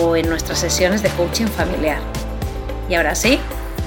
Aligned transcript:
o 0.00 0.16
en 0.16 0.28
nuestras 0.28 0.58
sesiones 0.58 1.02
de 1.02 1.10
coaching 1.10 1.46
familiar. 1.46 2.00
Y 2.88 2.94
ahora 2.94 3.14
sí, 3.14 3.38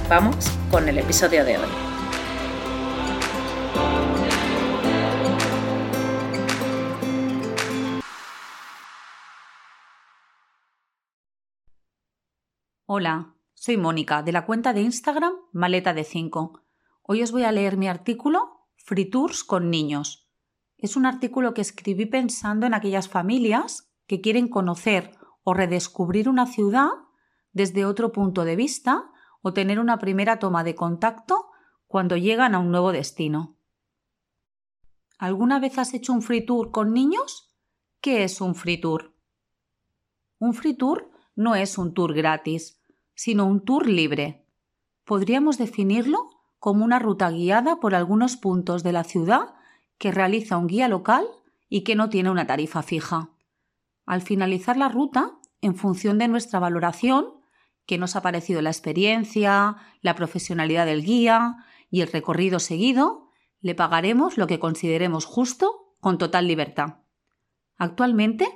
vamos 0.08 0.50
con 0.70 0.88
el 0.88 0.98
episodio 1.00 1.44
de 1.44 1.58
hoy. 1.58 1.68
Hola, 12.88 13.34
soy 13.56 13.78
Mónica 13.78 14.22
de 14.22 14.32
la 14.32 14.46
cuenta 14.46 14.74
de 14.74 14.82
Instagram 14.82 15.34
Maleta 15.52 15.94
de 15.94 16.04
5. 16.04 16.62
Hoy 17.02 17.24
os 17.24 17.32
voy 17.32 17.44
a 17.44 17.52
leer 17.52 17.78
mi 17.78 17.88
artículo 17.88 18.68
Free 18.78 19.10
Tours 19.10 19.44
con 19.44 19.72
niños. 19.72 20.30
Es 20.78 20.96
un 20.96 21.08
artículo 21.08 21.56
que 21.56 21.62
escribí 21.62 22.06
pensando 22.06 22.68
en 22.68 22.76
aquellas 22.76 23.10
familias 23.10 23.92
que 24.06 24.22
quieren 24.22 24.48
conocer 24.50 25.12
o 25.46 25.54
redescubrir 25.54 26.28
una 26.28 26.48
ciudad 26.48 26.90
desde 27.54 27.86
otro 27.86 28.12
punto 28.12 28.44
de 28.44 28.58
vista 28.58 29.12
o 29.42 29.54
tener 29.54 29.80
una 29.80 30.00
primera 30.00 30.40
toma 30.40 30.64
de 30.64 30.76
contacto 30.76 31.52
cuando 31.88 32.18
llegan 32.18 32.56
a 32.56 32.60
un 32.60 32.72
nuevo 32.72 32.92
destino. 32.92 33.56
¿Alguna 35.18 35.60
vez 35.60 35.78
has 35.78 35.94
hecho 35.94 36.12
un 36.12 36.24
free 36.24 36.46
tour 36.46 36.72
con 36.72 36.94
niños? 36.94 37.56
¿Qué 38.02 38.24
es 38.24 38.42
un 38.42 38.56
free 38.56 38.82
tour? 38.82 39.16
Un 40.40 40.54
free 40.54 40.74
tour 40.74 41.10
no 41.36 41.56
es 41.56 41.78
un 41.78 41.94
tour 41.94 42.14
gratis, 42.14 42.82
sino 43.14 43.46
un 43.46 43.64
tour 43.64 43.88
libre. 43.88 44.48
Podríamos 45.06 45.60
definirlo 45.60 46.28
como 46.58 46.84
una 46.84 46.98
ruta 46.98 47.30
guiada 47.30 47.80
por 47.80 47.94
algunos 47.94 48.36
puntos 48.36 48.82
de 48.82 48.94
la 48.94 49.04
ciudad 49.04 49.54
que 50.00 50.12
realiza 50.12 50.58
un 50.58 50.66
guía 50.66 50.88
local 50.88 51.28
y 51.70 51.84
que 51.84 51.96
no 51.96 52.10
tiene 52.10 52.32
una 52.32 52.48
tarifa 52.48 52.82
fija. 52.82 53.30
Al 54.06 54.22
finalizar 54.22 54.78
la 54.78 54.90
ruta, 54.90 55.32
en 55.62 55.76
función 55.76 56.18
de 56.18 56.28
nuestra 56.28 56.60
valoración, 56.60 57.26
qué 57.86 57.98
nos 57.98 58.16
ha 58.16 58.22
parecido 58.22 58.62
la 58.62 58.70
experiencia, 58.70 59.78
la 60.02 60.16
profesionalidad 60.16 60.86
del 60.86 61.04
guía 61.04 61.56
y 61.90 62.02
el 62.02 62.12
recorrido 62.12 62.60
seguido, 62.60 63.30
le 63.62 63.76
pagaremos 63.76 64.38
lo 64.38 64.48
que 64.48 64.60
consideremos 64.60 65.26
justo 65.26 65.96
con 66.00 66.18
total 66.18 66.48
libertad. 66.48 67.00
Actualmente 67.78 68.48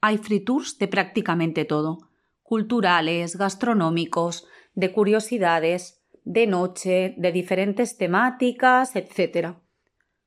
hay 0.00 0.18
free 0.18 0.40
tours 0.40 0.78
de 0.78 0.88
prácticamente 0.88 1.64
todo, 1.64 2.10
culturales, 2.42 3.36
gastronómicos, 3.36 4.46
de 4.74 4.92
curiosidades, 4.92 6.02
de 6.24 6.46
noche, 6.46 7.14
de 7.18 7.32
diferentes 7.32 7.96
temáticas, 7.96 8.94
etc. 8.96 9.56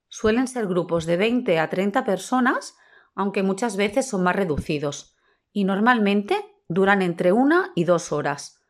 Suelen 0.08 0.48
ser 0.48 0.68
grupos 0.68 1.06
de 1.06 1.18
20 1.18 1.60
a 1.60 1.70
30 1.70 2.04
personas, 2.04 2.76
aunque 3.16 3.44
muchas 3.44 3.78
veces 3.78 4.08
son 4.08 4.24
más 4.24 4.36
reducidos, 4.36 5.16
y 5.52 5.64
normalmente 5.64 6.36
duran 6.68 7.02
entre 7.02 7.32
una 7.32 7.72
y 7.76 7.86
dos 7.86 8.12
horas. 8.12 8.62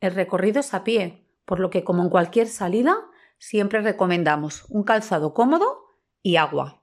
El 0.00 0.14
recorrido 0.14 0.60
es 0.60 0.72
a 0.74 0.82
pie, 0.84 1.28
por 1.44 1.60
lo 1.60 1.70
que 1.70 1.84
como 1.84 2.02
en 2.02 2.08
cualquier 2.08 2.48
salida, 2.48 2.96
siempre 3.38 3.82
recomendamos 3.82 4.64
un 4.68 4.82
calzado 4.82 5.34
cómodo 5.34 5.84
y 6.22 6.36
agua. 6.36 6.82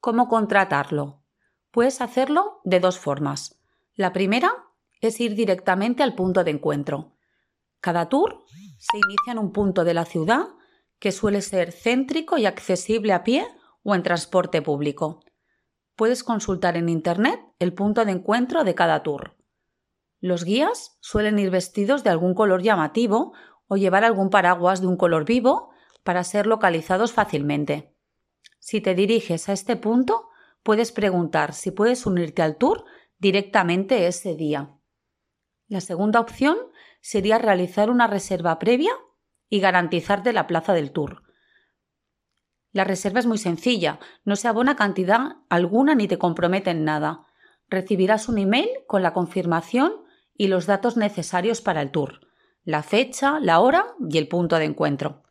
¿Cómo 0.00 0.28
contratarlo? 0.28 1.24
Puedes 1.70 2.00
hacerlo 2.00 2.60
de 2.64 2.80
dos 2.80 2.98
formas. 2.98 3.60
La 3.94 4.12
primera 4.12 4.52
es 5.00 5.20
ir 5.20 5.34
directamente 5.34 6.02
al 6.02 6.14
punto 6.14 6.44
de 6.44 6.52
encuentro. 6.52 7.16
Cada 7.80 8.08
tour 8.08 8.44
se 8.78 8.96
inicia 8.96 9.32
en 9.32 9.38
un 9.38 9.52
punto 9.52 9.84
de 9.84 9.94
la 9.94 10.04
ciudad 10.04 10.46
que 10.98 11.12
suele 11.12 11.42
ser 11.42 11.72
céntrico 11.72 12.38
y 12.38 12.46
accesible 12.46 13.12
a 13.12 13.24
pie 13.24 13.46
o 13.82 13.94
en 13.94 14.02
transporte 14.02 14.62
público. 14.62 15.20
Puedes 15.98 16.22
consultar 16.22 16.76
en 16.76 16.88
Internet 16.88 17.40
el 17.58 17.74
punto 17.74 18.04
de 18.04 18.12
encuentro 18.12 18.62
de 18.62 18.76
cada 18.76 19.02
tour. 19.02 19.34
Los 20.20 20.44
guías 20.44 20.96
suelen 21.00 21.40
ir 21.40 21.50
vestidos 21.50 22.04
de 22.04 22.10
algún 22.10 22.34
color 22.34 22.62
llamativo 22.62 23.32
o 23.66 23.76
llevar 23.76 24.04
algún 24.04 24.30
paraguas 24.30 24.80
de 24.80 24.86
un 24.86 24.96
color 24.96 25.24
vivo 25.24 25.70
para 26.04 26.22
ser 26.22 26.46
localizados 26.46 27.12
fácilmente. 27.12 27.96
Si 28.60 28.80
te 28.80 28.94
diriges 28.94 29.48
a 29.48 29.52
este 29.52 29.74
punto, 29.74 30.28
puedes 30.62 30.92
preguntar 30.92 31.52
si 31.52 31.72
puedes 31.72 32.06
unirte 32.06 32.42
al 32.42 32.58
tour 32.58 32.84
directamente 33.18 34.06
ese 34.06 34.36
día. 34.36 34.70
La 35.66 35.80
segunda 35.80 36.20
opción 36.20 36.58
sería 37.00 37.38
realizar 37.38 37.90
una 37.90 38.06
reserva 38.06 38.60
previa 38.60 38.92
y 39.48 39.58
garantizarte 39.58 40.32
la 40.32 40.46
plaza 40.46 40.74
del 40.74 40.92
tour. 40.92 41.27
La 42.78 42.84
reserva 42.84 43.18
es 43.18 43.26
muy 43.26 43.38
sencilla, 43.38 43.98
no 44.24 44.36
se 44.36 44.46
abona 44.46 44.76
cantidad 44.76 45.38
alguna 45.48 45.96
ni 45.96 46.06
te 46.06 46.16
compromete 46.16 46.70
en 46.70 46.84
nada. 46.84 47.26
Recibirás 47.68 48.28
un 48.28 48.38
email 48.38 48.68
con 48.86 49.02
la 49.02 49.12
confirmación 49.12 49.94
y 50.36 50.46
los 50.46 50.66
datos 50.66 50.96
necesarios 50.96 51.60
para 51.60 51.82
el 51.82 51.90
tour, 51.90 52.20
la 52.62 52.84
fecha, 52.84 53.40
la 53.40 53.58
hora 53.58 53.96
y 54.08 54.16
el 54.16 54.28
punto 54.28 54.60
de 54.60 54.66
encuentro. 54.66 55.24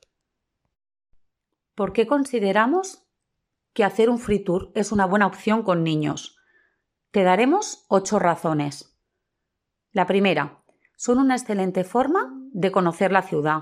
¿Por 1.73 1.93
qué 1.93 2.05
consideramos 2.05 3.07
que 3.71 3.85
hacer 3.85 4.09
un 4.09 4.19
free 4.19 4.43
tour 4.43 4.73
es 4.75 4.91
una 4.91 5.05
buena 5.05 5.25
opción 5.25 5.63
con 5.63 5.85
niños? 5.85 6.35
Te 7.11 7.23
daremos 7.23 7.85
ocho 7.87 8.19
razones. 8.19 8.99
La 9.93 10.05
primera, 10.05 10.65
son 10.97 11.17
una 11.17 11.37
excelente 11.37 11.85
forma 11.85 12.29
de 12.51 12.73
conocer 12.73 13.13
la 13.13 13.21
ciudad. 13.21 13.61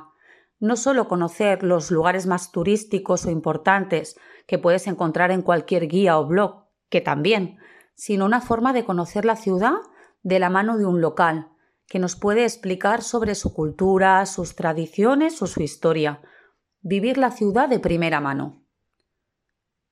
No 0.59 0.75
solo 0.77 1.07
conocer 1.07 1.63
los 1.63 1.91
lugares 1.91 2.27
más 2.27 2.51
turísticos 2.51 3.25
o 3.25 3.31
importantes 3.31 4.17
que 4.47 4.57
puedes 4.57 4.87
encontrar 4.87 5.31
en 5.31 5.41
cualquier 5.41 5.87
guía 5.87 6.17
o 6.17 6.25
blog, 6.25 6.65
que 6.89 7.01
también, 7.01 7.57
sino 7.95 8.25
una 8.25 8.41
forma 8.41 8.73
de 8.73 8.85
conocer 8.85 9.25
la 9.25 9.35
ciudad 9.35 9.75
de 10.23 10.39
la 10.39 10.49
mano 10.49 10.77
de 10.77 10.85
un 10.85 11.01
local, 11.01 11.49
que 11.87 11.99
nos 11.99 12.15
puede 12.15 12.43
explicar 12.43 13.03
sobre 13.03 13.35
su 13.35 13.53
cultura, 13.53 14.25
sus 14.25 14.55
tradiciones 14.55 15.41
o 15.41 15.47
su 15.47 15.61
historia. 15.61 16.21
Vivir 16.81 17.17
la 17.17 17.31
ciudad 17.31 17.69
de 17.69 17.79
primera 17.79 18.19
mano. 18.21 18.63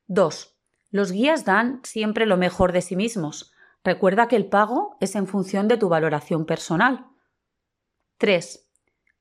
2. 0.08 0.58
Los 0.90 1.12
guías 1.12 1.46
dan 1.46 1.82
siempre 1.84 2.26
lo 2.26 2.38
mejor 2.38 2.72
de 2.72 2.82
sí 2.82 2.96
mismos. 2.96 3.54
Recuerda 3.84 4.28
que 4.28 4.36
el 4.36 4.48
pago 4.48 4.96
es 5.02 5.16
en 5.16 5.28
función 5.28 5.68
de 5.68 5.78
tu 5.78 5.90
valoración 5.90 6.46
personal. 6.46 7.08
3. 8.18 8.70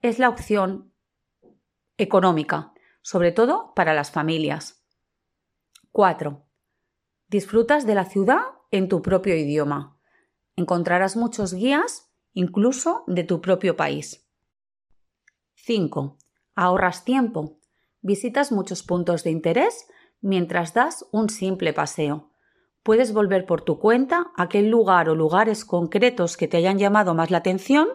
Es 0.01 0.19
la 0.19 0.29
opción 0.29 0.92
económica, 2.03 2.73
sobre 3.03 3.33
todo 3.33 3.73
para 3.75 3.95
las 3.95 4.11
familias. 4.11 4.85
4. 5.93 6.45
Disfrutas 7.29 7.87
de 7.87 7.95
la 7.95 8.05
ciudad 8.05 8.43
en 8.71 8.89
tu 8.89 9.03
propio 9.03 9.37
idioma. 9.37 9.99
Encontrarás 10.57 11.17
muchos 11.17 11.55
guías, 11.55 12.11
incluso 12.33 13.05
de 13.07 13.25
tu 13.25 13.41
propio 13.41 13.77
país. 13.77 14.29
5. 15.55 16.19
Ahorras 16.55 17.05
tiempo. 17.05 17.59
Visitas 18.01 18.53
muchos 18.53 18.83
puntos 18.83 19.23
de 19.25 19.31
interés 19.31 19.87
mientras 20.21 20.75
das 20.75 21.07
un 21.13 21.29
simple 21.29 21.73
paseo. 21.73 22.31
Puedes 22.83 23.13
volver 23.13 23.47
por 23.47 23.63
tu 23.63 23.79
cuenta 23.79 24.33
a 24.37 24.45
aquel 24.45 24.69
lugar 24.69 25.09
o 25.09 25.15
lugares 25.15 25.65
concretos 25.65 26.37
que 26.37 26.49
te 26.49 26.57
hayan 26.57 26.79
llamado 26.79 27.15
más 27.15 27.31
la 27.31 27.39
atención, 27.39 27.89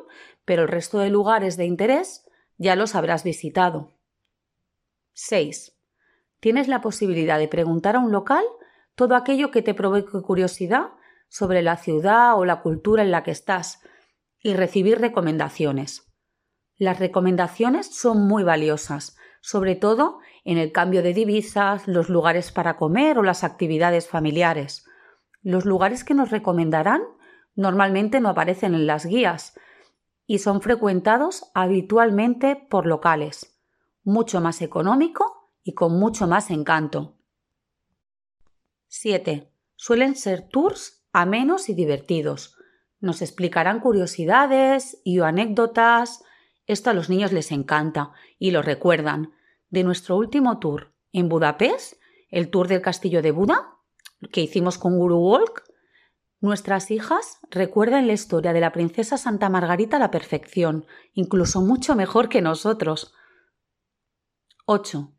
pero 0.46 0.62
el 0.64 0.68
resto 0.70 1.00
de 1.00 1.10
lugares 1.10 1.58
de 1.58 1.66
interés 1.66 2.26
ya 2.58 2.76
los 2.76 2.96
habrás 2.96 3.24
visitado. 3.24 3.97
6. 5.20 5.76
Tienes 6.40 6.68
la 6.68 6.80
posibilidad 6.80 7.40
de 7.40 7.48
preguntar 7.48 7.96
a 7.96 8.00
un 8.00 8.12
local 8.12 8.44
todo 8.94 9.16
aquello 9.16 9.50
que 9.50 9.64
te 9.64 9.74
provoque 9.74 10.22
curiosidad 10.22 10.92
sobre 11.28 11.64
la 11.64 11.76
ciudad 11.78 12.38
o 12.38 12.46
la 12.46 12.62
cultura 12.62 13.02
en 13.02 13.10
la 13.10 13.24
que 13.24 13.32
estás 13.32 13.82
y 14.44 14.54
recibir 14.54 15.00
recomendaciones. 15.00 16.14
Las 16.78 17.00
recomendaciones 17.00 17.88
son 17.88 18.28
muy 18.28 18.44
valiosas, 18.44 19.18
sobre 19.42 19.76
todo 19.76 20.20
en 20.46 20.60
el 20.60 20.72
cambio 20.72 21.02
de 21.02 21.16
divisas, 21.16 21.88
los 21.88 22.10
lugares 22.10 22.52
para 22.52 22.78
comer 22.78 23.18
o 23.18 23.24
las 23.24 23.44
actividades 23.44 24.08
familiares. 24.08 24.86
Los 25.42 25.66
lugares 25.66 26.04
que 26.04 26.14
nos 26.14 26.30
recomendarán 26.30 27.02
normalmente 27.56 28.22
no 28.22 28.30
aparecen 28.30 28.76
en 28.76 28.86
las 28.86 29.08
guías 29.08 29.58
y 30.28 30.38
son 30.38 30.62
frecuentados 30.62 31.50
habitualmente 31.56 32.56
por 32.56 32.86
locales, 32.86 33.57
mucho 34.08 34.40
más 34.40 34.62
económico 34.62 35.52
y 35.64 35.74
con 35.74 36.00
mucho 36.00 36.28
más 36.28 36.50
encanto. 36.50 37.18
7. 38.88 39.52
Suelen 39.76 40.16
ser 40.16 40.48
tours 40.48 41.06
amenos 41.12 41.68
y 41.68 41.74
divertidos. 41.74 42.56
Nos 43.02 43.22
explicarán 43.22 43.82
curiosidades 43.82 45.02
y 45.04 45.20
anécdotas. 45.20 46.24
Esto 46.68 46.90
a 46.90 46.94
los 46.94 47.10
niños 47.10 47.34
les 47.34 47.52
encanta 47.52 48.14
y 48.40 48.52
lo 48.52 48.62
recuerdan. 48.62 49.34
De 49.70 49.84
nuestro 49.84 50.16
último 50.16 50.58
tour 50.60 50.94
en 51.12 51.28
Budapest, 51.28 52.02
el 52.30 52.50
tour 52.50 52.70
del 52.70 52.82
castillo 52.82 53.22
de 53.22 53.32
Buda, 53.32 53.76
que 54.32 54.42
hicimos 54.42 54.78
con 54.78 54.98
Guru 54.98 55.18
Walk, 55.18 55.64
nuestras 56.40 56.92
hijas 56.92 57.40
recuerdan 57.50 58.08
la 58.08 58.14
historia 58.14 58.54
de 58.54 58.62
la 58.62 58.72
princesa 58.72 59.18
Santa 59.18 59.50
Margarita 59.50 59.98
a 59.98 60.00
la 60.00 60.12
perfección, 60.12 60.86
incluso 61.14 61.62
mucho 61.62 61.96
mejor 61.96 62.30
que 62.30 62.42
nosotros. 62.42 63.14
8. 64.70 65.14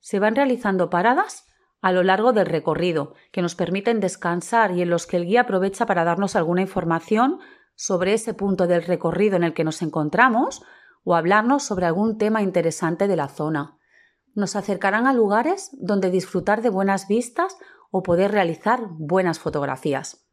Se 0.00 0.18
van 0.18 0.36
realizando 0.36 0.88
paradas 0.88 1.46
a 1.82 1.92
lo 1.92 2.02
largo 2.02 2.32
del 2.32 2.46
recorrido, 2.46 3.12
que 3.30 3.42
nos 3.42 3.54
permiten 3.54 4.00
descansar 4.00 4.72
y 4.72 4.80
en 4.80 4.88
los 4.88 5.06
que 5.06 5.18
el 5.18 5.26
guía 5.26 5.42
aprovecha 5.42 5.84
para 5.84 6.02
darnos 6.02 6.34
alguna 6.34 6.62
información 6.62 7.38
sobre 7.74 8.14
ese 8.14 8.32
punto 8.32 8.66
del 8.66 8.82
recorrido 8.82 9.36
en 9.36 9.44
el 9.44 9.52
que 9.52 9.64
nos 9.64 9.82
encontramos 9.82 10.62
o 11.04 11.14
hablarnos 11.14 11.62
sobre 11.62 11.84
algún 11.84 12.16
tema 12.16 12.40
interesante 12.40 13.06
de 13.06 13.16
la 13.16 13.28
zona. 13.28 13.76
Nos 14.34 14.56
acercarán 14.56 15.06
a 15.06 15.12
lugares 15.12 15.68
donde 15.74 16.10
disfrutar 16.10 16.62
de 16.62 16.70
buenas 16.70 17.06
vistas 17.06 17.58
o 17.90 18.02
poder 18.02 18.32
realizar 18.32 18.80
buenas 18.92 19.38
fotografías. 19.38 20.26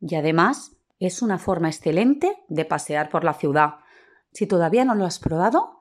Y 0.00 0.14
además 0.14 0.78
es 0.98 1.20
una 1.20 1.36
forma 1.36 1.68
excelente 1.68 2.42
de 2.48 2.64
pasear 2.64 3.10
por 3.10 3.22
la 3.22 3.34
ciudad. 3.34 3.80
Si 4.32 4.46
todavía 4.46 4.86
no 4.86 4.94
lo 4.94 5.04
has 5.04 5.18
probado, 5.18 5.79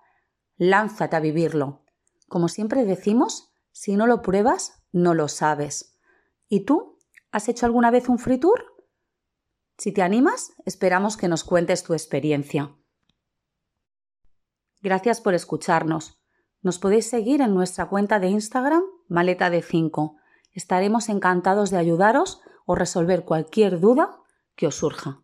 lánzate 0.59 1.15
a 1.15 1.19
vivirlo. 1.19 1.85
Como 2.27 2.50
siempre 2.50 2.85
decimos, 2.85 3.51
si 3.71 3.95
no 3.95 4.06
lo 4.06 4.21
pruebas, 4.21 4.83
no 4.91 5.15
lo 5.15 5.27
sabes. 5.27 5.97
¿Y 6.47 6.65
tú? 6.65 7.00
¿Has 7.31 7.47
hecho 7.47 7.65
alguna 7.65 7.89
vez 7.89 8.09
un 8.09 8.19
free 8.19 8.38
tour? 8.38 8.65
Si 9.77 9.94
te 9.94 10.01
animas, 10.01 10.51
esperamos 10.65 11.15
que 11.15 11.29
nos 11.29 11.44
cuentes 11.44 11.83
tu 11.83 11.94
experiencia. 11.94 12.75
Gracias 14.81 15.21
por 15.21 15.33
escucharnos. 15.33 16.21
Nos 16.62 16.77
podéis 16.77 17.09
seguir 17.09 17.41
en 17.41 17.53
nuestra 17.53 17.88
cuenta 17.88 18.19
de 18.19 18.27
Instagram, 18.27 18.83
Maleta 19.07 19.50
de 19.50 19.62
5. 19.62 20.17
Estaremos 20.51 21.07
encantados 21.07 21.69
de 21.69 21.77
ayudaros 21.77 22.41
o 22.65 22.75
resolver 22.75 23.23
cualquier 23.23 23.79
duda 23.79 24.19
que 24.55 24.67
os 24.67 24.75
surja. 24.75 25.23